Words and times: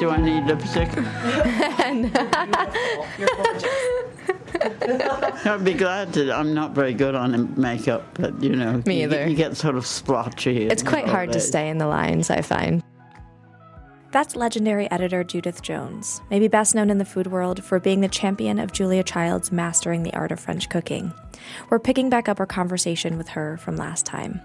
Do 0.00 0.08
I 0.08 0.16
need 0.16 0.46
lipstick? 0.46 0.88
I'd 5.46 5.62
be 5.62 5.74
glad 5.74 6.14
to. 6.14 6.34
I'm 6.34 6.54
not 6.54 6.72
very 6.72 6.94
good 6.94 7.14
on 7.14 7.52
makeup, 7.60 8.06
but 8.14 8.42
you 8.42 8.56
know, 8.56 8.82
Me 8.86 9.00
you, 9.00 9.02
either. 9.04 9.28
You 9.28 9.36
get 9.36 9.58
sort 9.58 9.76
of 9.76 9.86
splotchy. 9.86 10.68
It's 10.68 10.82
quite 10.82 11.06
hard 11.06 11.32
to 11.32 11.40
stay 11.40 11.68
in 11.68 11.76
the 11.76 11.86
lines, 11.86 12.30
I 12.30 12.40
find. 12.40 12.82
That's 14.10 14.34
legendary 14.34 14.90
editor 14.90 15.22
Judith 15.22 15.60
Jones, 15.60 16.22
maybe 16.30 16.48
best 16.48 16.74
known 16.74 16.88
in 16.88 16.96
the 16.96 17.04
food 17.04 17.26
world 17.26 17.62
for 17.62 17.78
being 17.78 18.00
the 18.00 18.08
champion 18.08 18.58
of 18.58 18.72
Julia 18.72 19.04
Child's 19.04 19.52
Mastering 19.52 20.02
the 20.02 20.14
Art 20.14 20.32
of 20.32 20.40
French 20.40 20.70
Cooking. 20.70 21.12
We're 21.68 21.78
picking 21.78 22.08
back 22.08 22.26
up 22.26 22.40
our 22.40 22.46
conversation 22.46 23.18
with 23.18 23.28
her 23.28 23.58
from 23.58 23.76
last 23.76 24.06
time. 24.06 24.40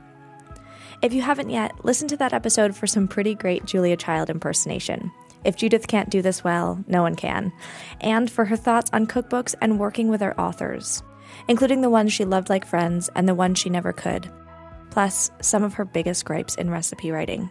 If 1.02 1.14
you 1.14 1.22
haven't 1.22 1.50
yet, 1.50 1.86
listen 1.86 2.10
to 2.10 2.18
that 2.18 2.34
episode 2.34 2.76
for 2.76 2.88
some 2.88 3.08
pretty 3.08 3.36
great 3.36 3.64
Julia 3.66 3.96
Child 3.96 4.30
impersonation. 4.30 5.12
If 5.46 5.56
Judith 5.56 5.88
can't 5.88 6.10
do 6.10 6.24
this 6.24 6.44
well, 6.44 6.84
no 6.88 7.04
one 7.04 7.16
can. 7.16 7.54
And 8.02 8.32
for 8.32 8.46
her 8.46 8.56
thoughts 8.58 8.90
on 8.92 9.06
cookbooks 9.06 9.54
and 9.62 9.80
working 9.80 10.10
with 10.10 10.22
her 10.22 10.38
authors, 10.40 11.04
including 11.48 11.82
the 11.82 11.90
ones 11.92 12.12
she 12.12 12.26
loved 12.26 12.50
like 12.50 12.66
friends 12.66 13.12
and 13.16 13.30
the 13.30 13.36
ones 13.36 13.60
she 13.60 13.70
never 13.70 13.94
could. 13.94 14.28
Plus, 14.90 15.30
some 15.42 15.62
of 15.62 15.76
her 15.76 15.86
biggest 15.86 16.26
gripes 16.26 16.56
in 16.56 16.72
recipe 16.72 17.12
writing. 17.12 17.48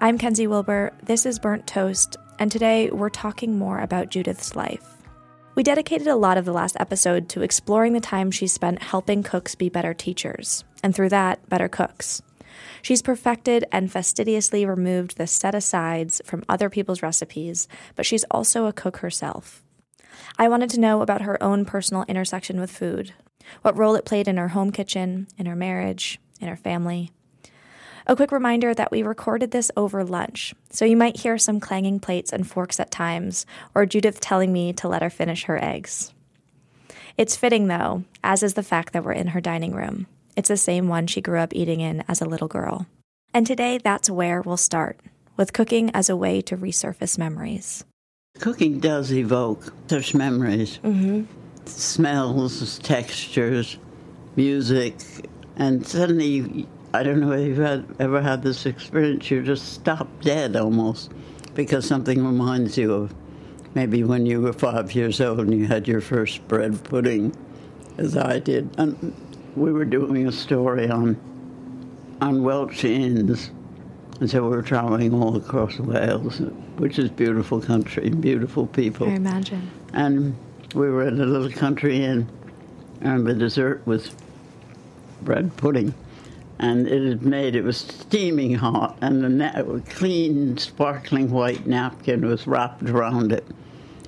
I'm 0.00 0.18
Kenzi 0.18 0.48
Wilbur, 0.48 0.92
this 1.04 1.26
is 1.26 1.38
Burnt 1.38 1.68
Toast, 1.68 2.16
and 2.40 2.50
today 2.50 2.90
we're 2.90 3.08
talking 3.08 3.56
more 3.56 3.78
about 3.78 4.10
Judith's 4.10 4.56
life. 4.56 4.96
We 5.54 5.62
dedicated 5.62 6.08
a 6.08 6.16
lot 6.16 6.36
of 6.36 6.44
the 6.44 6.52
last 6.52 6.76
episode 6.80 7.28
to 7.30 7.42
exploring 7.42 7.92
the 7.92 8.00
time 8.00 8.32
she 8.32 8.48
spent 8.48 8.82
helping 8.82 9.22
cooks 9.22 9.54
be 9.54 9.68
better 9.68 9.94
teachers, 9.94 10.64
and 10.82 10.92
through 10.92 11.10
that, 11.10 11.48
better 11.48 11.68
cooks. 11.68 12.20
She's 12.82 13.02
perfected 13.02 13.64
and 13.72 13.90
fastidiously 13.90 14.64
removed 14.64 15.16
the 15.16 15.26
set 15.26 15.54
asides 15.54 16.20
from 16.24 16.44
other 16.48 16.70
people's 16.70 17.02
recipes, 17.02 17.68
but 17.94 18.06
she's 18.06 18.24
also 18.30 18.66
a 18.66 18.72
cook 18.72 18.98
herself. 18.98 19.62
I 20.38 20.48
wanted 20.48 20.70
to 20.70 20.80
know 20.80 21.02
about 21.02 21.22
her 21.22 21.42
own 21.42 21.64
personal 21.64 22.04
intersection 22.08 22.60
with 22.60 22.70
food, 22.70 23.12
what 23.62 23.76
role 23.76 23.94
it 23.94 24.04
played 24.04 24.28
in 24.28 24.36
her 24.36 24.48
home 24.48 24.72
kitchen, 24.72 25.28
in 25.38 25.46
her 25.46 25.56
marriage, 25.56 26.18
in 26.40 26.48
her 26.48 26.56
family. 26.56 27.10
A 28.08 28.14
quick 28.14 28.30
reminder 28.30 28.72
that 28.72 28.92
we 28.92 29.02
recorded 29.02 29.50
this 29.50 29.70
over 29.76 30.04
lunch, 30.04 30.54
so 30.70 30.84
you 30.84 30.96
might 30.96 31.18
hear 31.18 31.38
some 31.38 31.58
clanging 31.58 31.98
plates 31.98 32.32
and 32.32 32.46
forks 32.46 32.78
at 32.78 32.90
times, 32.90 33.46
or 33.74 33.84
Judith 33.84 34.20
telling 34.20 34.52
me 34.52 34.72
to 34.74 34.86
let 34.86 35.02
her 35.02 35.10
finish 35.10 35.44
her 35.44 35.62
eggs. 35.62 36.12
It's 37.18 37.34
fitting, 37.34 37.66
though, 37.66 38.04
as 38.22 38.42
is 38.42 38.54
the 38.54 38.62
fact 38.62 38.92
that 38.92 39.02
we're 39.02 39.12
in 39.12 39.28
her 39.28 39.40
dining 39.40 39.74
room. 39.74 40.06
It's 40.36 40.48
the 40.50 40.56
same 40.58 40.86
one 40.86 41.06
she 41.06 41.22
grew 41.22 41.38
up 41.38 41.54
eating 41.54 41.80
in 41.80 42.04
as 42.06 42.20
a 42.20 42.26
little 42.26 42.48
girl. 42.48 42.86
And 43.32 43.46
today, 43.46 43.78
that's 43.78 44.10
where 44.10 44.42
we'll 44.42 44.58
start, 44.58 45.00
with 45.36 45.54
cooking 45.54 45.90
as 45.94 46.10
a 46.10 46.16
way 46.16 46.42
to 46.42 46.56
resurface 46.56 47.18
memories. 47.18 47.84
Cooking 48.38 48.78
does 48.78 49.12
evoke 49.12 49.72
such 49.88 50.14
memories. 50.14 50.78
Mm-hmm. 50.84 51.24
Smells, 51.64 52.78
textures, 52.80 53.78
music, 54.36 54.94
and 55.56 55.86
suddenly, 55.86 56.66
I 56.92 57.02
don't 57.02 57.20
know 57.20 57.32
if 57.32 57.48
you've 57.48 57.58
had, 57.58 57.86
ever 57.98 58.20
had 58.20 58.42
this 58.42 58.66
experience, 58.66 59.30
you 59.30 59.42
just 59.42 59.72
stop 59.72 60.06
dead 60.20 60.54
almost 60.54 61.10
because 61.54 61.86
something 61.86 62.24
reminds 62.24 62.76
you 62.76 62.92
of 62.92 63.14
maybe 63.74 64.04
when 64.04 64.26
you 64.26 64.42
were 64.42 64.52
five 64.52 64.94
years 64.94 65.20
old 65.20 65.40
and 65.40 65.54
you 65.54 65.66
had 65.66 65.88
your 65.88 66.02
first 66.02 66.46
bread 66.46 66.84
pudding, 66.84 67.34
as 67.96 68.16
I 68.16 68.38
did. 68.38 68.68
And 68.78 69.14
we 69.56 69.72
were 69.72 69.84
doing 69.84 70.28
a 70.28 70.32
story 70.32 70.88
on, 70.88 71.16
on 72.20 72.42
Welsh 72.42 72.84
inns. 72.84 73.50
And 74.20 74.30
so 74.30 74.42
we 74.44 74.50
were 74.50 74.62
traveling 74.62 75.12
all 75.14 75.36
across 75.36 75.78
Wales, 75.78 76.40
which 76.76 76.98
is 76.98 77.10
beautiful 77.10 77.60
country 77.60 78.08
beautiful 78.10 78.66
people. 78.66 79.08
I 79.08 79.14
imagine. 79.14 79.70
And 79.92 80.36
we 80.74 80.88
were 80.90 81.08
in 81.08 81.20
a 81.20 81.26
little 81.26 81.50
country 81.50 82.04
inn, 82.04 82.28
and 83.00 83.26
the 83.26 83.34
dessert 83.34 83.82
was 83.86 84.14
bread 85.22 85.56
pudding. 85.56 85.94
And 86.58 86.86
it 86.86 87.06
had 87.06 87.22
made, 87.22 87.54
it 87.54 87.62
was 87.62 87.76
steaming 87.76 88.54
hot, 88.54 88.96
and 89.02 89.22
the 89.22 89.28
na- 89.28 89.80
clean, 89.90 90.56
sparkling 90.56 91.30
white 91.30 91.66
napkin 91.66 92.26
was 92.26 92.46
wrapped 92.46 92.84
around 92.84 93.32
it. 93.32 93.46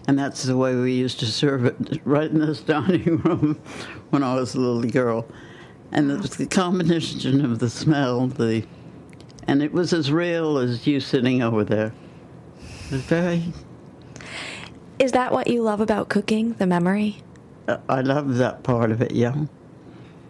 And 0.08 0.18
that's 0.18 0.42
the 0.44 0.56
way 0.56 0.74
we 0.74 0.94
used 0.94 1.20
to 1.20 1.26
serve 1.26 1.66
it, 1.66 2.00
right 2.04 2.30
in 2.30 2.40
this 2.40 2.60
dining 2.62 3.18
room 3.18 3.60
when 4.08 4.22
I 4.22 4.34
was 4.36 4.54
a 4.54 4.60
little 4.60 4.90
girl. 4.90 5.26
And 5.92 6.10
it 6.10 6.18
was 6.18 6.36
the 6.36 6.46
combination 6.46 7.44
of 7.44 7.58
the 7.58 7.68
smell, 7.68 8.26
the, 8.26 8.64
and 9.46 9.62
it 9.62 9.70
was 9.70 9.92
as 9.92 10.10
real 10.10 10.56
as 10.56 10.86
you 10.86 11.00
sitting 11.00 11.42
over 11.42 11.62
there. 11.62 11.92
It 12.86 12.92
was 12.92 13.02
very 13.02 13.52
Is 14.98 15.12
that 15.12 15.30
what 15.30 15.46
you 15.46 15.62
love 15.62 15.82
about 15.82 16.08
cooking, 16.08 16.54
the 16.54 16.66
memory? 16.66 17.22
Uh, 17.68 17.76
I 17.88 18.00
love 18.00 18.36
that 18.36 18.62
part 18.62 18.90
of 18.90 19.02
it, 19.02 19.12
yeah. 19.12 19.44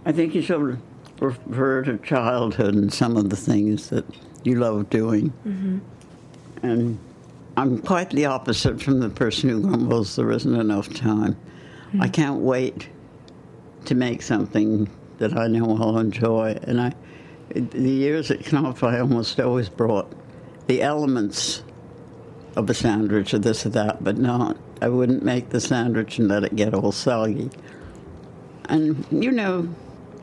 I 0.05 0.10
think 0.10 0.34
you 0.34 0.43
should 0.43 0.81
refer 1.21 1.83
to 1.84 1.99
childhood 1.99 2.75
and 2.75 2.93
some 2.93 3.16
of 3.16 3.31
the 3.31 3.37
things 3.37 3.91
that 3.91 4.05
you 4.43 4.56
love 4.56 4.91
doing. 4.91 5.33
Mm-hmm. 5.47 5.78
And 6.66 6.99
I'm 7.58 7.78
quite 7.78 8.10
the 8.10 8.26
opposite 8.26 8.80
from 8.80 9.00
the 9.00 9.08
person 9.08 9.48
who 9.48 9.60
grumbles 9.60 10.14
there 10.14 10.30
isn't 10.30 10.54
enough 10.54 10.94
time. 10.94 11.34
Hmm. 11.91 12.02
I 12.02 12.08
can't 12.08 12.41
wait 12.41 12.88
to 13.86 13.96
make 13.96 14.22
something 14.22 14.88
that 15.19 15.36
I 15.36 15.48
know 15.48 15.76
I'll 15.76 15.98
enjoy. 15.98 16.56
And 16.62 16.80
I, 16.80 16.94
the 17.50 17.91
years 17.91 18.30
at 18.30 18.52
Knopf, 18.52 18.84
I 18.84 19.00
almost 19.00 19.41
always 19.41 19.68
brought 19.68 20.12
the 20.68 20.82
elements 20.82 21.64
of 22.54 22.70
a 22.70 22.74
sandwich 22.74 23.34
or 23.34 23.38
this 23.38 23.66
or 23.66 23.70
that, 23.70 24.04
but 24.04 24.18
not. 24.18 24.56
I 24.80 24.88
wouldn't 24.88 25.24
make 25.24 25.48
the 25.48 25.60
sandwich 25.60 26.20
and 26.20 26.28
let 26.28 26.44
it 26.44 26.54
get 26.54 26.74
all 26.74 26.92
soggy. 26.92 27.50
And 28.66 29.04
you 29.10 29.32
know, 29.32 29.68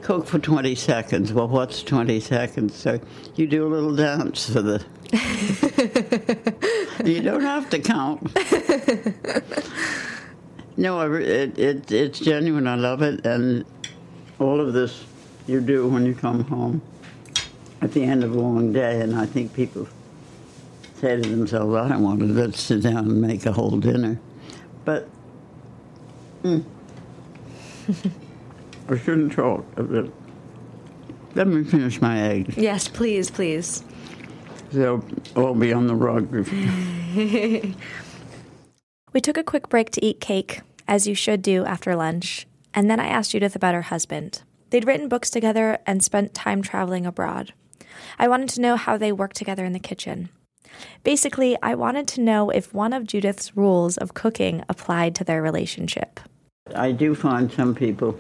cook 0.03 0.25
for 0.25 0.39
20 0.39 0.73
seconds. 0.75 1.33
Well, 1.33 1.49
what's 1.49 1.83
20 1.83 2.21
seconds? 2.21 2.75
So 2.75 3.01
you 3.35 3.45
do 3.45 3.67
a 3.67 3.69
little 3.69 3.93
dance 3.93 4.49
for 4.49 4.61
the. 4.61 4.85
you 7.05 7.21
don't 7.21 7.41
have 7.41 7.69
to 7.69 7.79
count. 7.79 8.35
no, 10.77 11.13
it, 11.13 11.57
it, 11.57 11.91
it's 11.91 12.19
genuine. 12.19 12.67
I 12.67 12.75
love 12.75 13.01
it. 13.01 13.25
And 13.25 13.65
all 14.39 14.59
of 14.59 14.73
this 14.73 15.05
you 15.47 15.61
do 15.61 15.87
when 15.87 16.05
you 16.05 16.15
come 16.15 16.43
home 16.45 16.81
at 17.81 17.91
the 17.93 18.03
end 18.03 18.23
of 18.23 18.35
a 18.35 18.39
long 18.39 18.73
day. 18.73 19.01
And 19.01 19.15
I 19.15 19.25
think 19.25 19.53
people 19.53 19.87
say 20.95 21.21
to 21.21 21.29
themselves, 21.29 21.75
I 21.75 21.89
don't 21.89 22.03
want 22.03 22.19
to 22.19 22.25
let's 22.25 22.61
sit 22.61 22.81
down 22.81 22.97
and 22.97 23.21
make 23.21 23.45
a 23.45 23.51
whole 23.51 23.77
dinner. 23.77 24.19
But 24.83 25.07
mm, 26.43 26.63
I 28.89 28.97
shouldn't 28.97 29.33
talk. 29.33 29.65
Let 31.35 31.47
me 31.47 31.63
finish 31.63 32.01
my 32.01 32.21
eggs. 32.21 32.57
Yes, 32.57 32.87
please, 32.87 33.29
please. 33.29 33.83
They'll 34.71 35.03
all 35.35 35.53
be 35.53 35.73
on 35.73 35.87
the 35.87 35.95
rug. 35.95 36.29
We 39.15 39.21
took 39.21 39.37
a 39.37 39.43
quick 39.43 39.69
break 39.69 39.91
to 39.91 40.03
eat 40.03 40.19
cake, 40.19 40.59
as 40.89 41.07
you 41.07 41.15
should 41.15 41.41
do 41.41 41.63
after 41.63 41.95
lunch, 41.95 42.45
and 42.73 42.91
then 42.91 42.99
I 42.99 43.07
asked 43.07 43.31
Judith 43.31 43.55
about 43.55 43.73
her 43.73 43.83
husband. 43.83 44.41
They'd 44.71 44.85
written 44.85 45.07
books 45.07 45.29
together 45.29 45.77
and 45.87 46.03
spent 46.03 46.33
time 46.33 46.61
traveling 46.61 47.05
abroad. 47.05 47.53
I 48.19 48.27
wanted 48.27 48.49
to 48.49 48.61
know 48.61 48.75
how 48.75 48.97
they 48.97 49.13
worked 49.13 49.37
together 49.37 49.63
in 49.63 49.71
the 49.71 49.79
kitchen. 49.79 50.27
Basically, 51.05 51.57
I 51.63 51.75
wanted 51.75 52.09
to 52.09 52.21
know 52.21 52.49
if 52.49 52.73
one 52.73 52.91
of 52.91 53.07
Judith's 53.07 53.55
rules 53.55 53.95
of 53.95 54.13
cooking 54.13 54.65
applied 54.67 55.15
to 55.15 55.23
their 55.23 55.41
relationship. 55.41 56.19
I 56.75 56.91
do 56.91 57.15
find 57.15 57.49
some 57.49 57.73
people, 57.73 58.19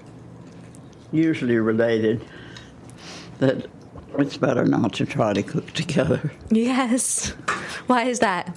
usually 1.11 1.57
related, 1.57 2.23
that 3.39 3.67
it's 4.19 4.37
better 4.37 4.65
not 4.65 4.93
to 4.93 5.05
try 5.05 5.33
to 5.33 5.43
cook 5.43 5.71
together. 5.71 6.31
Yes. 6.49 7.29
Why 7.87 8.03
is 8.03 8.19
that? 8.19 8.55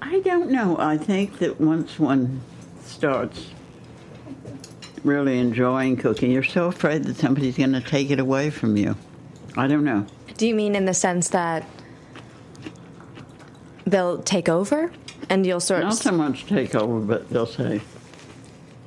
I 0.00 0.20
don't 0.20 0.50
know. 0.50 0.76
I 0.78 0.98
think 0.98 1.38
that 1.38 1.60
once 1.60 1.98
one 1.98 2.40
starts 2.84 3.50
really 5.04 5.38
enjoying 5.38 5.96
cooking, 5.96 6.30
you're 6.30 6.42
so 6.42 6.66
afraid 6.66 7.04
that 7.04 7.16
somebody's 7.16 7.56
going 7.56 7.72
to 7.72 7.80
take 7.80 8.10
it 8.10 8.20
away 8.20 8.50
from 8.50 8.76
you. 8.76 8.96
I 9.56 9.66
don't 9.66 9.84
know. 9.84 10.06
Do 10.36 10.46
you 10.46 10.54
mean 10.54 10.74
in 10.74 10.86
the 10.86 10.94
sense 10.94 11.28
that 11.30 11.68
they'll 13.86 14.22
take 14.22 14.48
over 14.48 14.90
and 15.28 15.46
you'll 15.46 15.60
sort 15.60 15.82
of. 15.82 15.88
Not 15.90 15.96
so 15.96 16.12
much 16.12 16.46
take 16.46 16.74
over, 16.74 17.00
but 17.00 17.28
they'll 17.30 17.46
say, 17.46 17.80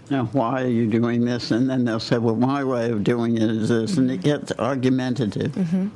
now, 0.10 0.26
why 0.26 0.64
are 0.64 0.68
you 0.68 0.88
doing 0.88 1.26
this? 1.26 1.52
And 1.52 1.70
then 1.70 1.86
they'll 1.86 2.00
say, 2.00 2.18
well, 2.18 2.36
my 2.36 2.64
way 2.64 2.92
of 2.92 3.04
doing 3.04 3.38
it 3.38 3.50
is 3.50 3.70
this. 3.70 3.98
And 3.98 4.12
it 4.12 4.22
gets 4.22 4.52
argumentative. 4.54 5.52
Mm-hmm. 5.54 5.88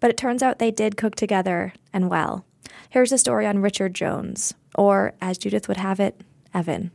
But 0.00 0.10
it 0.10 0.16
turns 0.16 0.42
out 0.42 0.58
they 0.58 0.70
did 0.70 0.96
cook 0.96 1.16
together 1.16 1.72
and 1.92 2.10
well. 2.10 2.44
Here's 2.90 3.12
a 3.12 3.18
story 3.18 3.46
on 3.46 3.58
Richard 3.58 3.94
Jones, 3.94 4.54
or 4.74 5.14
as 5.20 5.38
Judith 5.38 5.68
would 5.68 5.78
have 5.78 5.98
it, 6.00 6.20
Evan. 6.54 6.90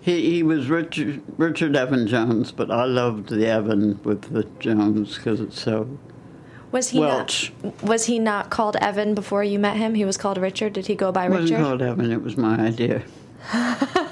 He, 0.00 0.30
he 0.30 0.42
was 0.42 0.68
Richard, 0.68 1.22
Richard 1.36 1.76
Evan 1.76 2.06
Jones, 2.06 2.52
but 2.52 2.70
I 2.70 2.84
loved 2.84 3.28
the 3.28 3.46
Evan 3.46 4.00
with 4.02 4.32
the 4.32 4.44
Jones 4.58 5.16
because 5.16 5.40
it's 5.40 5.60
so 5.60 5.98
Was 6.70 6.90
he 6.90 7.00
Welsh. 7.00 7.50
not 7.62 7.82
was 7.82 8.06
he 8.06 8.18
not 8.18 8.50
called 8.50 8.76
Evan 8.76 9.14
before 9.14 9.44
you 9.44 9.58
met 9.58 9.76
him? 9.76 9.94
He 9.94 10.04
was 10.04 10.16
called 10.16 10.38
Richard. 10.38 10.72
Did 10.72 10.86
he 10.86 10.94
go 10.94 11.12
by 11.12 11.26
Richard? 11.26 11.42
wasn't 11.42 11.60
called 11.60 11.82
Evan, 11.82 12.12
it 12.12 12.22
was 12.22 12.36
my 12.36 12.58
idea. 12.58 13.02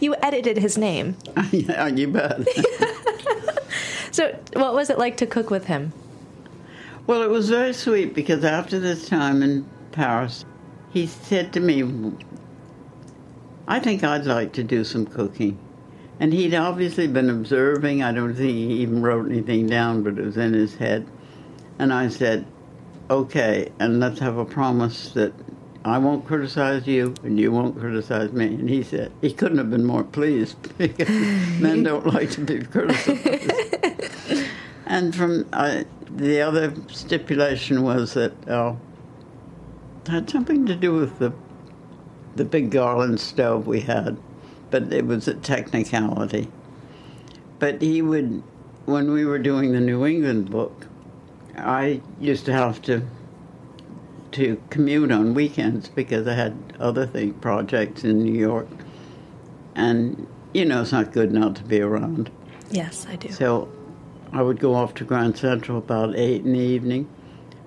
I 0.00 0.06
love 0.08 0.20
that. 0.22 0.36
You 0.36 0.38
edited 0.52 0.58
his 0.58 0.78
name. 0.78 1.16
yeah, 1.52 1.86
you 1.88 2.08
bet. 2.08 2.40
So, 4.12 4.36
what 4.54 4.74
was 4.74 4.90
it 4.90 4.98
like 4.98 5.16
to 5.18 5.26
cook 5.26 5.50
with 5.50 5.66
him? 5.66 5.92
well, 7.06 7.22
it 7.22 7.30
was 7.30 7.48
very 7.48 7.72
sweet 7.72 8.14
because 8.14 8.44
after 8.44 8.78
this 8.78 9.08
time 9.08 9.42
in 9.42 9.68
Paris, 9.92 10.44
he 10.92 11.06
said 11.06 11.52
to 11.52 11.60
me, 11.60 12.12
I 13.66 13.80
think 13.80 14.04
I'd 14.04 14.26
like 14.26 14.52
to 14.54 14.62
do 14.64 14.84
some 14.84 15.06
cooking. 15.06 15.58
And 16.20 16.32
he'd 16.32 16.54
obviously 16.54 17.08
been 17.08 17.30
observing. 17.30 18.02
I 18.02 18.12
don't 18.12 18.34
think 18.34 18.50
he 18.50 18.82
even 18.82 19.02
wrote 19.02 19.30
anything 19.30 19.66
down, 19.66 20.02
but 20.02 20.18
it 20.18 20.24
was 20.24 20.36
in 20.36 20.52
his 20.52 20.76
head. 20.76 21.06
And 21.78 21.92
I 21.92 22.08
said, 22.08 22.46
okay, 23.10 23.72
and 23.78 24.00
let's 24.00 24.20
have 24.20 24.36
a 24.36 24.44
promise 24.44 25.12
that 25.14 25.32
I 25.84 25.98
won't 25.98 26.26
criticize 26.26 26.86
you 26.86 27.14
and 27.22 27.38
you 27.38 27.52
won't 27.52 27.78
criticize 27.78 28.32
me. 28.32 28.46
And 28.46 28.68
he 28.68 28.82
said, 28.82 29.12
he 29.20 29.32
couldn't 29.32 29.58
have 29.58 29.70
been 29.70 29.84
more 29.84 30.04
pleased 30.04 30.56
because 30.78 31.08
men 31.60 31.82
don't 31.84 32.06
like 32.06 32.30
to 32.32 32.42
be 32.42 32.62
criticized. 32.62 34.48
and 34.86 35.14
from 35.14 35.48
uh, 35.52 35.84
the 36.14 36.42
other 36.42 36.74
stipulation 36.90 37.82
was 37.82 38.14
that 38.14 38.48
uh, 38.48 38.74
had 40.06 40.28
something 40.28 40.66
to 40.66 40.74
do 40.74 40.94
with 40.94 41.18
the 41.18 41.32
the 42.36 42.44
big 42.44 42.70
Garland 42.70 43.18
stove 43.20 43.66
we 43.66 43.80
had, 43.80 44.16
but 44.70 44.92
it 44.92 45.06
was 45.06 45.26
a 45.26 45.34
technicality. 45.34 46.48
But 47.58 47.82
he 47.82 48.02
would, 48.02 48.42
when 48.86 49.10
we 49.10 49.24
were 49.24 49.38
doing 49.38 49.72
the 49.72 49.80
New 49.80 50.06
England 50.06 50.50
book, 50.50 50.86
I 51.56 52.00
used 52.20 52.46
to 52.46 52.52
have 52.52 52.80
to 52.82 53.02
to 54.32 54.60
commute 54.70 55.10
on 55.10 55.34
weekends 55.34 55.88
because 55.88 56.26
I 56.26 56.34
had 56.34 56.56
other 56.78 57.06
thing 57.06 57.34
projects 57.34 58.04
in 58.04 58.22
New 58.22 58.38
York, 58.38 58.68
and 59.74 60.26
you 60.52 60.64
know 60.64 60.82
it's 60.82 60.92
not 60.92 61.12
good 61.12 61.32
not 61.32 61.56
to 61.56 61.64
be 61.64 61.80
around. 61.80 62.30
Yes, 62.70 63.06
I 63.08 63.16
do. 63.16 63.30
So 63.30 63.70
I 64.32 64.42
would 64.42 64.60
go 64.60 64.74
off 64.74 64.94
to 64.94 65.04
Grand 65.04 65.36
Central 65.36 65.78
about 65.78 66.16
8 66.16 66.44
in 66.44 66.52
the 66.52 66.58
evening, 66.58 67.08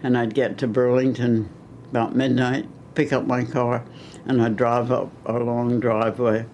and 0.02 0.18
I'd 0.18 0.34
get 0.34 0.58
to 0.60 0.68
Burlington 0.68 1.50
about 1.90 2.16
midnight, 2.16 2.68
pick 2.96 3.12
up 3.12 3.28
my 3.28 3.44
car, 3.44 3.84
and 4.26 4.42
I'd 4.42 4.56
drive 4.56 4.92
up 4.92 5.12
a 5.26 5.34
long 5.34 5.80
driveway 5.80 6.46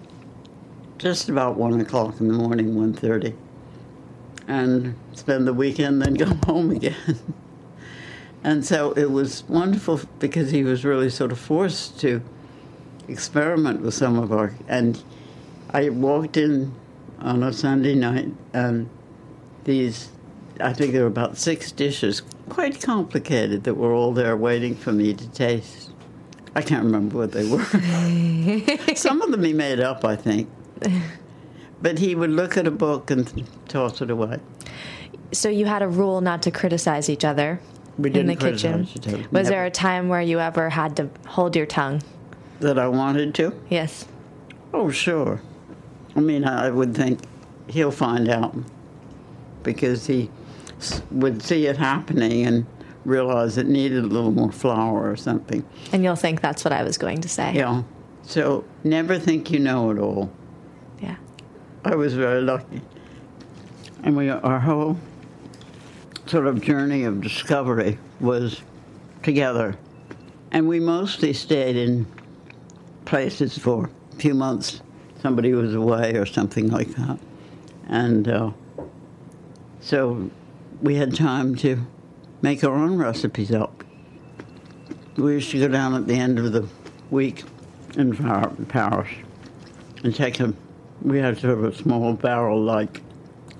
just 1.00 1.30
about 1.30 1.56
1 1.56 1.80
o'clock 1.80 2.20
in 2.20 2.28
the 2.28 2.34
morning, 2.34 2.76
1.30, 2.76 3.34
and 4.48 4.94
spend 5.14 5.48
the 5.48 5.54
weekend, 5.54 6.02
then 6.02 6.14
go 6.14 6.26
home 6.46 6.72
again. 6.72 6.96
And 8.44 8.66
so 8.66 8.92
it 8.94 9.12
was 9.12 9.44
wonderful 9.50 10.00
because 10.20 10.52
he 10.52 10.64
was 10.64 10.86
really 10.86 11.10
sort 11.10 11.32
of 11.32 11.40
forced 11.40 12.00
to 12.02 12.22
experiment 13.08 13.82
with 13.82 13.94
some 13.94 14.18
of 14.18 14.32
our, 14.32 14.54
and 14.68 15.02
I 15.72 15.90
walked 15.90 16.38
in 16.38 16.74
on 17.20 17.44
a 17.44 17.52
Sunday 17.52 17.96
night, 17.96 18.32
and 18.54 18.90
these, 19.66 20.10
I 20.62 20.74
think 20.74 20.94
there 20.94 21.02
were 21.02 21.08
about 21.08 21.38
six 21.38 21.72
dishes, 21.72 22.22
quite 22.48 22.82
complicated, 22.82 23.66
that 23.66 23.74
were 23.74 23.92
all 23.92 24.14
there 24.14 24.38
waiting 24.38 24.76
for 24.76 24.94
me 24.94 25.14
to 25.14 25.28
taste. 25.32 25.92
I 26.56 26.62
can't 26.62 26.84
remember 26.84 27.18
what 27.18 27.32
they 27.34 27.48
were. 27.48 27.64
Some 28.96 29.22
of 29.22 29.32
them 29.32 29.44
he 29.44 29.54
made 29.54 29.80
up, 29.80 30.06
I 30.06 30.16
think. 30.16 30.50
But 31.82 32.00
he 32.00 32.16
would 32.16 32.32
look 32.32 32.58
at 32.58 32.68
a 32.68 32.72
book 32.72 33.12
and 33.12 33.46
toss 33.68 34.02
it 34.02 34.10
away. 34.10 34.40
So 35.32 35.50
you 35.50 35.66
had 35.66 35.82
a 35.82 35.88
rule 35.88 36.22
not 36.22 36.42
to 36.44 36.52
criticize 36.52 37.10
each 37.10 37.24
other 37.24 37.60
We 38.00 38.13
in 38.13 38.28
the 38.28 38.36
kitchen. 38.36 38.86
criticize 38.86 38.96
each 38.96 39.07
other. 39.07 39.18
Was 39.18 39.31
Never. 39.31 39.50
there 39.50 39.66
a 39.66 39.72
time 39.72 40.07
where 40.07 40.22
you 40.22 40.40
ever 40.40 40.69
had 40.69 40.96
to 40.98 41.10
hold 41.28 41.56
your 41.56 41.66
tongue? 41.66 42.01
That 42.62 42.80
I 42.80 42.88
wanted 42.88 43.36
to? 43.36 43.54
Yes. 43.69 44.06
Oh, 44.74 44.90
sure. 44.90 45.42
I 46.16 46.22
mean, 46.22 46.46
I 46.46 46.69
would 46.69 46.96
think 46.96 47.19
he'll 47.68 47.92
find 47.92 48.30
out 48.30 48.56
because 49.63 50.07
he 50.07 50.30
would 51.12 51.42
see 51.44 51.66
it 51.66 51.78
happening 51.78 52.46
and 52.46 52.66
realize 53.06 53.57
it 53.57 53.68
needed 53.68 54.04
a 54.04 54.07
little 54.07 54.31
more 54.31 54.52
flour 54.52 55.10
or 55.10 55.16
something. 55.16 55.66
And 55.92 56.04
you'll 56.04 56.16
think 56.16 56.42
that's 56.42 56.63
what 56.63 56.72
I 56.72 56.84
was 56.84 56.98
going 56.98 57.22
to 57.22 57.30
say. 57.30 57.54
Yeah. 57.54 57.84
So 58.24 58.63
never 58.84 59.18
think 59.19 59.52
you 59.52 59.60
know 59.60 59.90
it 59.92 60.00
all. 60.00 60.31
Yeah. 61.02 61.16
I 61.84 61.95
was 61.95 62.13
very 62.13 62.42
lucky. 62.42 62.81
And 64.04 64.16
we, 64.16 64.30
our 64.30 64.60
whole 64.60 64.98
sort 66.30 66.46
of 66.46 66.62
journey 66.62 67.06
of 67.06 67.22
discovery 67.22 67.98
was 68.20 68.62
together. 69.24 69.76
And 70.52 70.68
we 70.68 70.80
mostly 70.80 71.34
stayed 71.34 71.76
in 71.76 72.06
places 73.06 73.58
for 73.58 73.90
a 74.14 74.16
few 74.16 74.36
months. 74.36 74.81
Somebody 75.22 75.54
was 75.54 75.74
away 75.74 76.16
or 76.16 76.26
something 76.26 76.70
like 76.70 76.90
that. 76.90 77.20
And 77.88 78.28
uh, 78.28 78.52
so 79.81 80.30
we 80.81 80.95
had 80.95 81.16
time 81.16 81.56
to 81.56 81.86
make 82.42 82.64
our 82.64 82.76
own 82.76 82.98
recipes 82.98 83.52
up. 83.52 83.83
We 85.18 85.33
used 85.33 85.52
to 85.52 85.59
go 85.59 85.68
down 85.68 85.95
at 85.95 86.07
the 86.07 86.14
end 86.14 86.38
of 86.38 86.52
the 86.54 86.68
week 87.09 87.44
in 87.98 88.16
Par- 88.16 88.54
Paris 88.68 89.09
and 90.04 90.16
take 90.16 90.40
a, 90.40 90.54
we 91.02 91.18
had 91.18 91.40
sort 91.40 91.54
of 91.57 91.64
a 91.64 91.76
small 91.76 92.14
barrel 92.14 92.62
like 92.62 93.02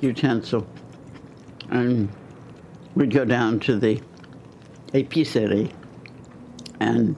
utensil. 0.02 0.68
And 1.72 2.10
we'd 3.00 3.14
go 3.14 3.24
down 3.24 3.62
to 3.62 3.80
the 3.80 4.02
épicerie 4.94 5.72
and 6.82 7.16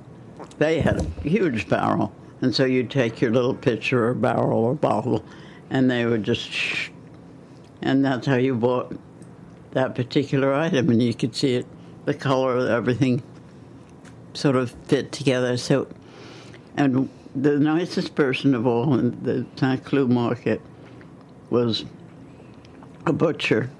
they 0.59 0.79
had 0.79 1.01
a 1.01 1.27
huge 1.27 1.67
barrel. 1.67 2.13
And 2.41 2.53
so 2.53 2.65
you'd 2.65 2.91
take 2.91 3.19
your 3.19 3.31
little 3.31 3.55
pitcher 3.55 4.07
or 4.07 4.13
barrel 4.13 4.59
or 4.59 4.75
bottle 4.75 5.25
and 5.71 5.89
they 5.89 6.05
would 6.05 6.23
just 6.23 6.51
shh. 6.51 6.89
And 7.81 8.05
that's 8.05 8.27
how 8.27 8.35
you 8.35 8.53
bought 8.53 8.95
that 9.71 9.95
particular 9.95 10.53
item. 10.53 10.91
And 10.91 11.01
you 11.01 11.15
could 11.15 11.35
see 11.35 11.55
it, 11.55 11.65
the 12.05 12.13
color, 12.13 12.69
everything 12.69 13.23
sort 14.33 14.55
of 14.55 14.69
fit 14.85 15.11
together. 15.11 15.57
So, 15.57 15.87
and 16.77 17.09
the 17.35 17.57
nicest 17.57 18.13
person 18.13 18.53
of 18.53 18.67
all 18.67 18.93
in 18.99 19.23
the 19.23 19.47
Saint 19.55 19.83
Cloud 19.83 20.11
market 20.11 20.61
was 21.49 21.85
a 23.07 23.13
butcher. 23.13 23.71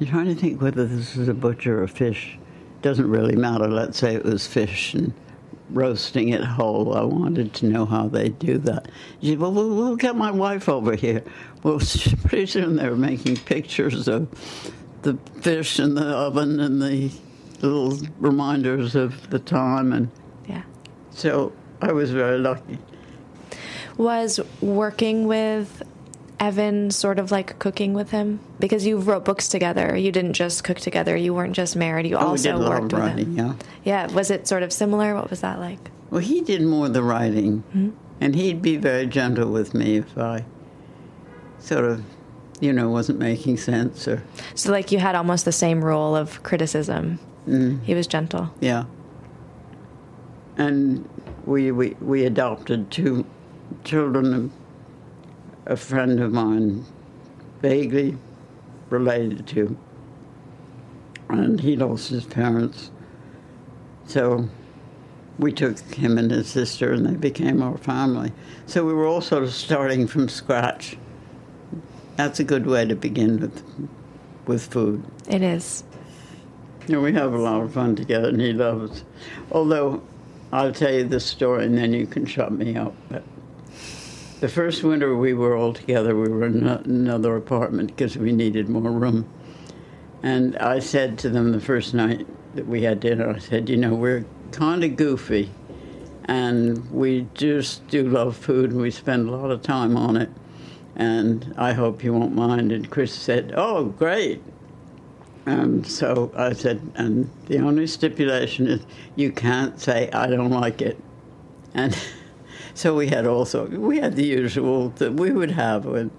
I'm 0.00 0.06
trying 0.06 0.26
to 0.26 0.34
think 0.34 0.60
whether 0.60 0.84
this 0.86 1.16
is 1.16 1.28
a 1.28 1.34
butcher 1.34 1.82
or 1.82 1.86
fish. 1.86 2.38
Doesn't 2.82 3.08
really 3.08 3.36
matter. 3.36 3.68
Let's 3.68 3.98
say 3.98 4.14
it 4.14 4.24
was 4.24 4.46
fish 4.46 4.94
and 4.94 5.12
roasting 5.70 6.30
it 6.30 6.42
whole. 6.44 6.94
I 6.94 7.02
wanted 7.02 7.54
to 7.54 7.66
know 7.66 7.86
how 7.86 8.08
they 8.08 8.28
do 8.28 8.58
that. 8.58 8.88
She 9.20 9.28
said, 9.30 9.38
well, 9.38 9.52
we'll, 9.52 9.74
we'll 9.74 9.96
get 9.96 10.16
my 10.16 10.30
wife 10.30 10.68
over 10.68 10.94
here. 10.94 11.22
Well, 11.62 11.80
pretty 12.24 12.46
soon 12.46 12.76
they 12.76 12.88
were 12.88 12.96
making 12.96 13.36
pictures 13.36 14.08
of 14.08 14.28
the 15.02 15.16
fish 15.40 15.78
in 15.78 15.94
the 15.94 16.04
oven 16.06 16.60
and 16.60 16.82
the 16.82 17.10
little 17.62 17.96
reminders 18.18 18.94
of 18.94 19.30
the 19.30 19.38
time. 19.38 19.92
And 19.92 20.10
Yeah. 20.46 20.62
so 21.10 21.52
I 21.80 21.92
was 21.92 22.10
very 22.10 22.38
lucky. 22.38 22.78
Was 23.96 24.40
working 24.60 25.26
with 25.26 25.82
Evan 26.40 26.90
sort 26.90 27.18
of 27.18 27.30
like 27.30 27.58
cooking 27.58 27.94
with 27.94 28.10
him? 28.10 28.40
Because 28.58 28.86
you 28.86 28.98
wrote 28.98 29.24
books 29.24 29.48
together. 29.48 29.96
You 29.96 30.10
didn't 30.12 30.32
just 30.34 30.64
cook 30.64 30.78
together. 30.78 31.16
You 31.16 31.32
weren't 31.34 31.54
just 31.54 31.76
married. 31.76 32.06
You 32.06 32.16
Oh, 32.16 32.28
also 32.28 32.42
did 32.52 32.54
a 32.54 32.58
lot 32.58 32.82
worked 32.82 32.92
of 32.92 33.02
with 33.02 33.18
him. 33.18 33.36
yeah. 33.36 33.52
Yeah. 33.84 34.06
Was 34.12 34.30
it 34.30 34.46
sort 34.48 34.62
of 34.62 34.72
similar? 34.72 35.14
What 35.14 35.30
was 35.30 35.40
that 35.42 35.58
like? 35.60 35.90
Well, 36.10 36.20
he 36.20 36.40
did 36.40 36.62
more 36.62 36.86
of 36.86 36.92
the 36.92 37.02
writing, 37.02 37.60
hmm? 37.72 37.90
And 38.20 38.34
he'd 38.34 38.62
be 38.62 38.76
very 38.76 39.06
gentle 39.06 39.50
with 39.50 39.74
me 39.74 39.96
if 39.96 40.16
I 40.18 40.44
sort 41.58 41.84
of, 41.84 42.02
you 42.60 42.72
know, 42.72 42.88
wasn't 42.90 43.18
making 43.18 43.56
sense 43.56 44.06
or, 44.06 44.22
So, 44.54 44.70
like, 44.70 44.92
you 44.92 44.98
had 44.98 45.14
almost 45.14 45.44
the 45.44 45.52
same 45.52 45.84
role 45.84 46.14
of 46.14 46.42
criticism. 46.42 47.18
Mm. 47.48 47.82
He 47.84 47.94
was 47.94 48.06
gentle. 48.06 48.50
yeah. 48.60 48.84
And 50.56 51.08
we, 51.46 51.72
we, 51.72 51.96
we 52.00 52.24
adopted 52.24 52.90
two 52.90 53.26
children, 53.82 54.52
a 55.66 55.76
friend 55.76 56.20
of 56.20 56.32
mine, 56.32 56.84
vaguely 57.60 58.16
related 58.90 59.46
to. 59.48 59.76
And 61.28 61.60
he 61.60 61.76
lost 61.76 62.10
his 62.10 62.24
parents. 62.24 62.90
So 64.06 64.48
we 65.38 65.52
took 65.52 65.78
him 65.94 66.18
and 66.18 66.30
his 66.30 66.48
sister, 66.48 66.92
and 66.92 67.06
they 67.06 67.14
became 67.14 67.62
our 67.62 67.78
family. 67.78 68.32
So 68.66 68.84
we 68.84 68.92
were 68.92 69.06
all 69.06 69.20
sort 69.20 69.42
of 69.42 69.52
starting 69.52 70.06
from 70.06 70.28
scratch. 70.28 70.96
That's 72.16 72.38
a 72.38 72.44
good 72.44 72.66
way 72.66 72.84
to 72.86 72.94
begin 72.94 73.40
with, 73.40 73.62
with 74.46 74.66
food. 74.66 75.04
It 75.28 75.42
is. 75.42 75.82
Yeah, 76.86 76.98
we 76.98 77.12
have 77.14 77.32
a 77.32 77.38
lot 77.38 77.62
of 77.62 77.72
fun 77.72 77.96
together, 77.96 78.28
and 78.28 78.40
he 78.40 78.52
loves. 78.52 79.04
Although, 79.50 80.02
I'll 80.52 80.72
tell 80.72 80.92
you 80.92 81.04
this 81.04 81.24
story, 81.24 81.64
and 81.64 81.76
then 81.76 81.92
you 81.94 82.06
can 82.06 82.26
shut 82.26 82.52
me 82.52 82.76
up. 82.76 82.94
But 83.08 83.24
the 84.44 84.50
first 84.50 84.84
winter 84.84 85.16
we 85.16 85.32
were 85.32 85.56
all 85.56 85.72
together, 85.72 86.14
we 86.14 86.28
were 86.28 86.44
in 86.44 86.68
another 86.68 87.34
apartment 87.34 87.88
because 87.88 88.18
we 88.18 88.30
needed 88.30 88.68
more 88.68 88.92
room. 88.92 89.26
And 90.22 90.54
I 90.58 90.80
said 90.80 91.18
to 91.20 91.30
them 91.30 91.52
the 91.52 91.62
first 91.62 91.94
night 91.94 92.26
that 92.54 92.66
we 92.66 92.82
had 92.82 93.00
dinner, 93.00 93.30
I 93.30 93.38
said, 93.38 93.70
you 93.70 93.78
know, 93.78 93.94
we're 93.94 94.26
kind 94.52 94.84
of 94.84 94.96
goofy, 94.96 95.50
and 96.26 96.90
we 96.90 97.26
just 97.32 97.88
do 97.88 98.06
love 98.06 98.36
food, 98.36 98.72
and 98.72 98.82
we 98.82 98.90
spend 98.90 99.30
a 99.30 99.32
lot 99.32 99.50
of 99.50 99.62
time 99.62 99.96
on 99.96 100.18
it. 100.18 100.28
And 100.94 101.54
I 101.56 101.72
hope 101.72 102.04
you 102.04 102.12
won't 102.12 102.34
mind. 102.34 102.70
And 102.70 102.90
Chris 102.90 103.14
said, 103.14 103.54
oh, 103.56 103.86
great. 103.86 104.42
And 105.46 105.86
so 105.86 106.30
I 106.36 106.52
said, 106.52 106.82
and 106.96 107.30
the 107.46 107.60
only 107.60 107.86
stipulation 107.86 108.66
is 108.66 108.84
you 109.16 109.32
can't 109.32 109.80
say 109.80 110.10
I 110.10 110.26
don't 110.26 110.50
like 110.50 110.82
it. 110.82 110.98
And 111.72 111.96
so 112.74 112.94
we 112.94 113.06
had 113.06 113.26
also 113.26 113.66
we 113.66 113.98
had 113.98 114.16
the 114.16 114.26
usual 114.26 114.90
that 114.96 115.14
we 115.14 115.30
would 115.30 115.52
have 115.52 115.86
when, 115.86 116.10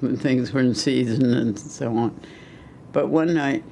when 0.00 0.16
things 0.16 0.52
were 0.52 0.60
in 0.60 0.74
season 0.74 1.34
and 1.34 1.58
so 1.58 1.96
on. 1.96 2.20
But 2.92 3.08
one 3.08 3.34
night 3.34 3.64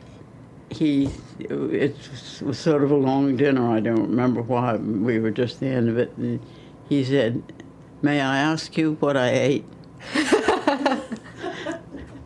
he 0.70 1.08
it 1.38 1.96
was 2.42 2.58
sort 2.58 2.82
of 2.82 2.90
a 2.90 2.96
long 2.96 3.36
dinner. 3.36 3.70
I 3.70 3.80
don't 3.80 4.02
remember 4.02 4.42
why. 4.42 4.76
We 4.76 5.18
were 5.18 5.30
just 5.30 5.60
the 5.60 5.68
end 5.68 5.88
of 5.88 5.98
it, 5.98 6.12
and 6.16 6.40
he 6.88 7.04
said, 7.04 7.42
"May 8.02 8.20
I 8.20 8.38
ask 8.38 8.76
you 8.76 8.94
what 9.00 9.16
I 9.16 9.30
ate?" 9.30 9.64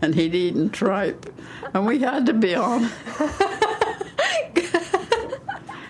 and 0.02 0.14
he'd 0.14 0.34
eaten 0.34 0.70
tripe, 0.70 1.32
and 1.74 1.86
we 1.86 1.98
had 1.98 2.26
to 2.26 2.32
be 2.32 2.54
on. 2.54 2.90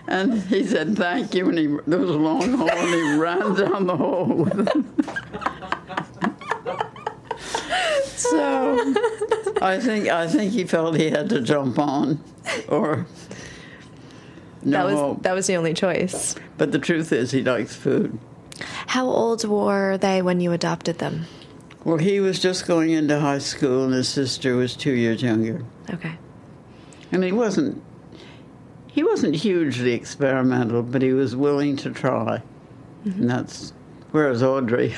and 0.08 0.42
he 0.44 0.64
said 0.66 0.96
thank 0.96 1.34
you, 1.34 1.48
and 1.48 1.58
he 1.58 1.66
there 1.86 1.98
was 1.98 2.10
a 2.10 2.14
long 2.14 2.52
hall, 2.54 2.70
and 2.70 2.88
he 2.94 3.16
ran 3.18 3.54
down 3.54 3.86
the 3.86 3.96
hall 3.96 4.24
with 4.26 4.68
him. 4.68 4.94
so 8.04 8.94
I 9.62 9.78
think 9.80 10.08
I 10.08 10.26
think 10.26 10.52
he 10.52 10.64
felt 10.64 10.96
he 10.96 11.10
had 11.10 11.28
to 11.30 11.40
jump 11.40 11.78
on, 11.78 12.22
or 12.68 13.06
no. 14.62 14.70
That 14.72 14.94
was 14.94 15.22
that 15.22 15.34
was 15.34 15.46
the 15.46 15.56
only 15.56 15.74
choice. 15.74 16.34
but 16.56 16.72
the 16.72 16.78
truth 16.78 17.12
is, 17.12 17.30
he 17.30 17.42
likes 17.42 17.74
food. 17.76 18.18
How 18.88 19.06
old 19.06 19.44
were 19.44 19.98
they 19.98 20.20
when 20.22 20.40
you 20.40 20.52
adopted 20.52 20.98
them? 20.98 21.26
Well, 21.84 21.98
he 21.98 22.18
was 22.20 22.40
just 22.40 22.66
going 22.66 22.90
into 22.90 23.20
high 23.20 23.38
school, 23.38 23.84
and 23.84 23.94
his 23.94 24.08
sister 24.08 24.56
was 24.56 24.74
two 24.74 24.92
years 24.92 25.22
younger. 25.22 25.64
Okay. 25.90 26.18
And 27.12 27.22
he 27.22 27.32
wasn't 27.32 27.82
he 28.98 29.04
wasn't 29.04 29.36
hugely 29.36 29.92
experimental, 29.92 30.82
but 30.82 31.02
he 31.02 31.12
was 31.12 31.36
willing 31.36 31.76
to 31.76 31.88
try. 31.88 32.42
Mm-hmm. 33.06 33.20
And 33.20 33.30
that's 33.30 33.72
whereas 34.10 34.42
Audrey. 34.42 34.92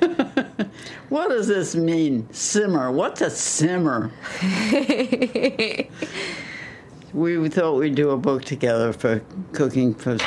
what 1.08 1.28
does 1.30 1.46
this 1.46 1.74
mean? 1.74 2.30
Simmer. 2.30 2.92
What's 2.92 3.22
a 3.22 3.30
simmer? 3.30 4.12
we 7.14 7.48
thought 7.48 7.78
we'd 7.78 7.94
do 7.94 8.10
a 8.10 8.18
book 8.18 8.44
together 8.44 8.92
for 8.92 9.22
cooking 9.54 9.94
for 9.94 10.18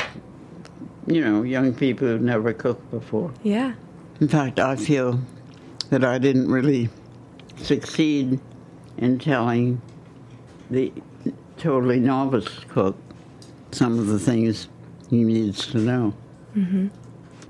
you 1.06 1.24
know, 1.24 1.44
young 1.44 1.76
people 1.76 2.08
who've 2.08 2.24
never 2.24 2.54
cooked 2.54 2.90
before. 2.90 3.32
Yeah. 3.44 3.74
In 4.20 4.30
fact, 4.30 4.60
I 4.60 4.76
feel 4.76 5.22
that 5.92 6.04
I 6.04 6.18
didn't 6.18 6.52
really 6.52 6.90
succeed 7.58 8.40
in 8.98 9.20
telling 9.20 9.80
the 10.72 10.92
totally 11.60 12.00
novice 12.00 12.48
cook 12.68 12.98
some 13.72 14.00
of 14.00 14.08
the 14.08 14.20
things 14.20 14.68
he 15.10 15.24
needs 15.24 15.68
to 15.68 15.78
know. 15.80 16.14
Mm-hmm. 16.56 16.88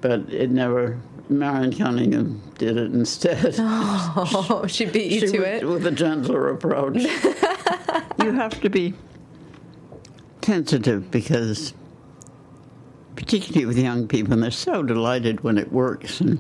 But 0.01 0.21
it 0.31 0.49
never. 0.51 0.99
Marion 1.29 1.73
Cunningham 1.73 2.41
did 2.57 2.77
it 2.77 2.91
instead. 2.93 3.55
Oh, 3.59 4.65
she 4.67 4.85
beat 4.85 5.11
you 5.11 5.21
She 5.21 5.27
to 5.27 5.43
it. 5.43 5.65
with 5.67 5.85
a 5.87 5.91
gentler 5.91 6.49
approach. 6.49 6.97
you 8.21 8.31
have 8.33 8.59
to 8.61 8.69
be 8.69 8.93
tentative 10.41 11.09
because, 11.09 11.73
particularly 13.15 13.65
with 13.65 13.77
young 13.77 14.07
people, 14.07 14.33
and 14.33 14.43
they're 14.43 14.51
so 14.51 14.83
delighted 14.83 15.41
when 15.43 15.57
it 15.57 15.71
works. 15.71 16.19
And 16.19 16.39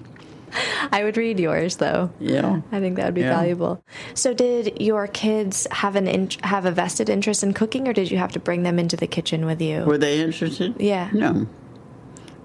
I 0.91 1.03
would 1.03 1.17
read 1.17 1.39
yours 1.39 1.77
though. 1.77 2.09
yeah, 2.19 2.61
I 2.71 2.79
think 2.79 2.95
that 2.97 3.05
would 3.05 3.13
be 3.15 3.21
Yeah. 3.21 3.35
valuable. 3.35 3.83
So, 4.13 4.33
did 4.33 4.81
your 4.81 5.07
kids 5.07 5.67
have 5.71 5.95
an 5.95 6.07
in- 6.07 6.29
have 6.43 6.65
a 6.65 6.71
vested 6.71 7.09
interest 7.09 7.43
in 7.43 7.53
cooking, 7.53 7.87
or 7.87 7.93
did 7.93 8.11
you 8.11 8.17
have 8.17 8.31
to 8.33 8.39
bring 8.39 8.63
them 8.63 8.77
into 8.79 8.95
the 8.97 9.07
kitchen 9.07 9.45
with 9.45 9.61
you? 9.61 9.83
were 9.85 9.97
they 9.97 10.19
interested? 10.21 10.75
Yeah. 10.79 11.09
No, 11.13 11.47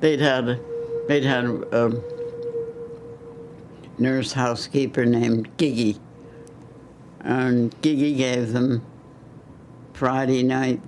they'd 0.01 0.21
had 0.21 0.61
they'd 1.09 1.25
had 1.25 1.45
a 1.73 1.93
nurse 3.99 4.33
housekeeper 4.33 5.05
named 5.05 5.49
Giggy, 5.57 5.99
and 7.21 7.75
Giggy 7.83 8.17
gave 8.17 8.53
them 8.53 8.83
Friday 9.95 10.43
night 10.43 10.81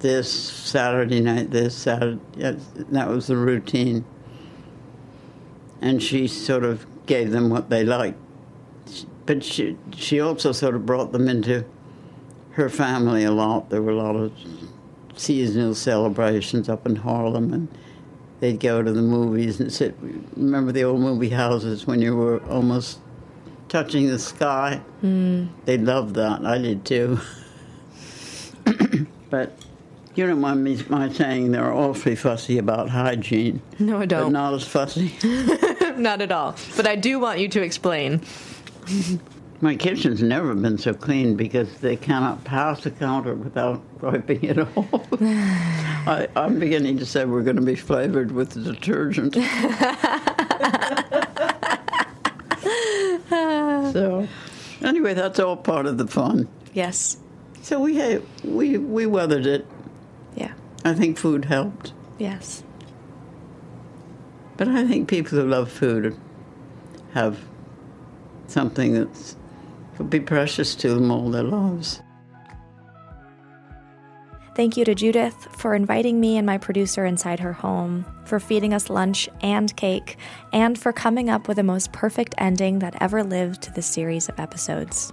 this, 0.00 0.30
Saturday 0.30 1.20
night 1.20 1.50
this, 1.50 1.74
Saturday. 1.74 2.20
yes, 2.36 2.56
That 2.90 3.08
was 3.08 3.28
the 3.28 3.36
routine, 3.36 4.04
and 5.86 6.02
she 6.02 6.26
sort 6.26 6.64
of 6.64 6.84
gave 7.06 7.30
them 7.30 7.48
what 7.48 7.70
they 7.70 7.84
liked. 7.84 8.18
But 9.24 9.44
she 9.44 9.76
she 9.94 10.20
also 10.20 10.50
sort 10.50 10.74
of 10.74 10.84
brought 10.84 11.12
them 11.12 11.28
into 11.28 11.64
her 12.52 12.68
family 12.68 13.22
a 13.22 13.30
lot. 13.30 13.70
There 13.70 13.82
were 13.82 13.92
a 13.92 13.96
lot 13.96 14.16
of 14.16 14.32
seasonal 15.16 15.74
celebrations 15.74 16.68
up 16.68 16.86
in 16.86 16.96
Harlem, 16.96 17.52
and 17.52 17.68
they'd 18.40 18.58
go 18.58 18.82
to 18.82 18.92
the 18.92 19.02
movies 19.02 19.60
and 19.60 19.72
sit. 19.72 19.96
Remember 20.36 20.72
the 20.72 20.82
old 20.82 21.00
movie 21.00 21.28
houses 21.28 21.86
when 21.86 22.02
you 22.02 22.16
were 22.16 22.42
almost 22.46 22.98
touching 23.68 24.08
the 24.08 24.18
sky? 24.18 24.80
Mm. 25.04 25.48
They 25.66 25.78
loved 25.78 26.16
that. 26.16 26.44
I 26.44 26.58
did 26.58 26.84
too. 26.84 27.20
but 29.30 29.56
you 30.16 30.26
don't 30.26 30.40
mind 30.40 30.64
me 30.64 30.82
my 30.88 31.12
saying 31.12 31.52
they're 31.52 31.72
awfully 31.72 32.16
fussy 32.16 32.58
about 32.58 32.88
hygiene. 32.88 33.60
No, 33.78 33.98
I 33.98 34.06
don't. 34.06 34.32
not 34.32 34.54
as 34.54 34.66
fussy. 34.66 35.12
Not 36.00 36.20
at 36.20 36.30
all. 36.32 36.56
But 36.76 36.86
I 36.86 36.96
do 36.96 37.18
want 37.18 37.38
you 37.40 37.48
to 37.48 37.62
explain. 37.62 38.20
My 39.60 39.74
kitchen's 39.74 40.22
never 40.22 40.54
been 40.54 40.76
so 40.78 40.92
clean 40.92 41.34
because 41.36 41.78
they 41.78 41.96
cannot 41.96 42.44
pass 42.44 42.84
a 42.84 42.90
counter 42.90 43.34
without 43.34 43.82
wiping 44.02 44.44
it 44.44 44.58
off. 44.58 45.08
I, 45.22 46.28
I'm 46.36 46.58
beginning 46.58 46.98
to 46.98 47.06
say 47.06 47.24
we're 47.24 47.42
going 47.42 47.56
to 47.56 47.62
be 47.62 47.74
flavored 47.74 48.32
with 48.32 48.62
detergent. 48.62 49.34
so, 53.92 54.28
anyway, 54.82 55.14
that's 55.14 55.38
all 55.38 55.56
part 55.56 55.86
of 55.86 55.98
the 55.98 56.06
fun. 56.06 56.48
Yes. 56.74 57.16
So 57.62 57.80
we 57.80 57.96
had, 57.96 58.22
we 58.44 58.78
we 58.78 59.06
weathered 59.06 59.46
it. 59.46 59.66
Yeah. 60.36 60.52
I 60.84 60.94
think 60.94 61.18
food 61.18 61.46
helped, 61.46 61.92
Yes. 62.18 62.62
But 64.56 64.68
I 64.68 64.86
think 64.86 65.08
people 65.08 65.38
who 65.38 65.46
love 65.46 65.70
food 65.70 66.16
have 67.12 67.38
something 68.46 68.94
that's 68.94 69.36
will 69.98 70.06
be 70.06 70.20
precious 70.20 70.74
to 70.76 70.94
them 70.94 71.10
all 71.10 71.30
their 71.30 71.42
lives. 71.42 72.02
Thank 74.54 74.76
you 74.76 74.86
to 74.86 74.94
Judith 74.94 75.48
for 75.52 75.74
inviting 75.74 76.18
me 76.18 76.38
and 76.38 76.46
my 76.46 76.56
producer 76.56 77.04
inside 77.04 77.40
her 77.40 77.52
home, 77.52 78.06
for 78.24 78.40
feeding 78.40 78.72
us 78.72 78.88
lunch 78.88 79.28
and 79.42 79.74
cake, 79.76 80.16
and 80.52 80.78
for 80.78 80.94
coming 80.94 81.28
up 81.28 81.46
with 81.46 81.58
the 81.58 81.62
most 81.62 81.92
perfect 81.92 82.34
ending 82.38 82.78
that 82.78 82.96
ever 83.00 83.22
lived 83.22 83.60
to 83.62 83.72
this 83.72 83.86
series 83.86 84.30
of 84.30 84.40
episodes. 84.40 85.12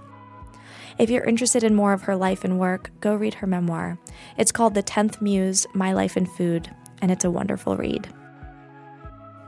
If 0.98 1.10
you're 1.10 1.24
interested 1.24 1.62
in 1.62 1.74
more 1.74 1.92
of 1.92 2.02
her 2.02 2.16
life 2.16 2.44
and 2.44 2.58
work, 2.58 2.90
go 3.00 3.14
read 3.14 3.34
her 3.34 3.46
memoir. 3.46 3.98
It's 4.38 4.52
called 4.52 4.74
The 4.74 4.82
Tenth 4.82 5.20
Muse 5.20 5.66
My 5.74 5.92
Life 5.92 6.16
in 6.16 6.24
Food, 6.24 6.70
and 7.02 7.10
it's 7.10 7.24
a 7.24 7.30
wonderful 7.30 7.76
read. 7.76 8.08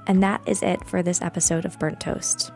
And 0.07 0.23
that 0.23 0.41
is 0.47 0.63
it 0.63 0.87
for 0.87 1.03
this 1.03 1.23
episode 1.23 1.65
of 1.65 1.79
Burnt 1.79 2.01
Toast. 2.01 2.53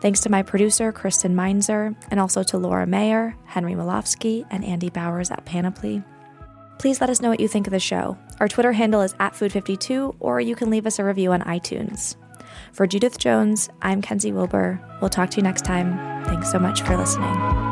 Thanks 0.00 0.20
to 0.20 0.30
my 0.30 0.42
producer, 0.42 0.90
Kristen 0.90 1.36
Meinzer, 1.36 1.94
and 2.10 2.18
also 2.18 2.42
to 2.42 2.58
Laura 2.58 2.86
Mayer, 2.86 3.36
Henry 3.44 3.74
Molofsky, 3.74 4.44
and 4.50 4.64
Andy 4.64 4.90
Bowers 4.90 5.30
at 5.30 5.44
Panoply. 5.44 6.02
Please 6.78 7.00
let 7.00 7.08
us 7.08 7.22
know 7.22 7.30
what 7.30 7.38
you 7.38 7.46
think 7.46 7.68
of 7.68 7.70
the 7.70 7.78
show. 7.78 8.18
Our 8.40 8.48
Twitter 8.48 8.72
handle 8.72 9.02
is 9.02 9.14
at 9.20 9.34
Food52, 9.34 10.16
or 10.18 10.40
you 10.40 10.56
can 10.56 10.70
leave 10.70 10.86
us 10.86 10.98
a 10.98 11.04
review 11.04 11.32
on 11.32 11.42
iTunes. 11.42 12.16
For 12.72 12.86
Judith 12.86 13.18
Jones, 13.18 13.70
I'm 13.80 14.02
Kenzi 14.02 14.32
Wilbur. 14.32 14.80
We'll 15.00 15.08
talk 15.08 15.30
to 15.30 15.36
you 15.36 15.44
next 15.44 15.64
time. 15.64 16.24
Thanks 16.24 16.50
so 16.50 16.58
much 16.58 16.82
for 16.82 16.96
listening. 16.96 17.71